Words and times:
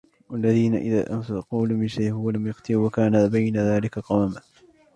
وَالَّذِينَ 0.29 0.75
إِذَا 0.75 1.13
أَنْفَقُوا 1.13 1.67
لَمْ 1.67 1.83
يُسْرِفُوا 1.83 2.25
وَلَمْ 2.27 2.47
يَقْتُرُوا 2.47 2.85
وَكَانَ 2.87 3.29
بَيْنَ 3.29 3.57
ذَلِكَ 3.57 3.99
قَوَامًا 3.99 4.41